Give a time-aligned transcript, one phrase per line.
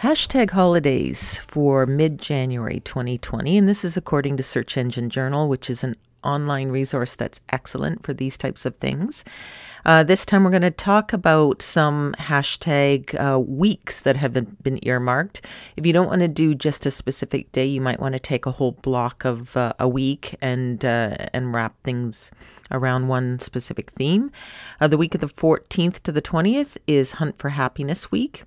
[0.00, 5.68] Hashtag holidays for mid January 2020, and this is according to Search Engine Journal, which
[5.68, 5.94] is an
[6.24, 9.26] online resource that's excellent for these types of things.
[9.84, 14.56] Uh, this time, we're going to talk about some hashtag uh, weeks that have been,
[14.62, 15.42] been, earmarked.
[15.76, 18.46] If you don't want to do just a specific day, you might want to take
[18.46, 22.30] a whole block of uh, a week and uh, and wrap things
[22.70, 24.30] around one specific theme.
[24.80, 28.44] Uh, the week of the 14th to the 20th is Hunt for Happiness Week.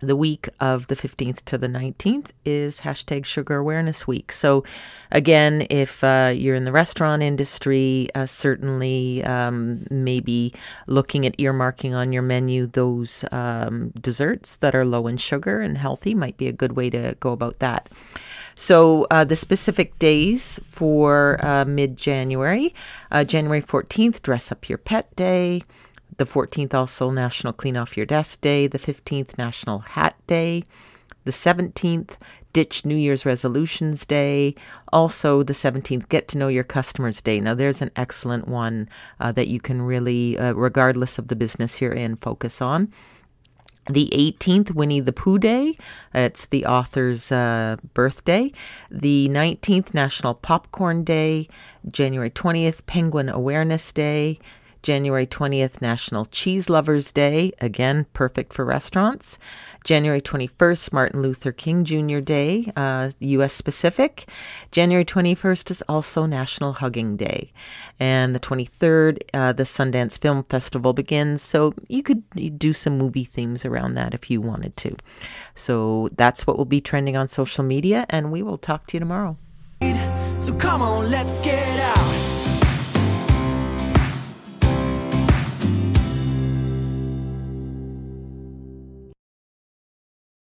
[0.00, 4.30] The week of the 15th to the 19th is hashtag Sugar Awareness Week.
[4.30, 4.62] So,
[5.10, 10.52] again, if uh, you're in the restaurant industry, uh, certainly um, maybe
[10.86, 15.78] looking at earmarking on your menu those um, desserts that are low in sugar and
[15.78, 17.88] healthy might be a good way to go about that.
[18.54, 22.74] So, uh, the specific days for uh, mid January
[23.10, 25.62] uh, January 14th, Dress Up Your Pet Day.
[26.18, 28.66] The 14th, also National Clean Off Your Desk Day.
[28.66, 30.64] The 15th, National Hat Day.
[31.24, 32.16] The 17th,
[32.52, 34.54] Ditch New Year's Resolutions Day.
[34.92, 37.40] Also, the 17th, Get to Know Your Customers Day.
[37.40, 38.88] Now, there's an excellent one
[39.20, 42.92] uh, that you can really, uh, regardless of the business you're in, focus on.
[43.90, 45.76] The 18th, Winnie the Pooh Day.
[46.14, 48.50] It's the author's uh, birthday.
[48.90, 51.48] The 19th, National Popcorn Day.
[51.90, 54.40] January 20th, Penguin Awareness Day.
[54.86, 59.36] January 20th, National Cheese Lovers Day, again, perfect for restaurants.
[59.82, 62.20] January 21st, Martin Luther King Jr.
[62.20, 64.28] Day, uh, US specific.
[64.70, 67.50] January 21st is also National Hugging Day.
[67.98, 71.42] And the 23rd, uh, the Sundance Film Festival begins.
[71.42, 72.22] So you could
[72.56, 74.94] do some movie themes around that if you wanted to.
[75.56, 79.00] So that's what will be trending on social media, and we will talk to you
[79.00, 79.36] tomorrow.
[80.38, 82.25] So come on, let's get